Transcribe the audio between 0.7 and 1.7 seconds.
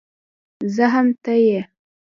زه هم ته يې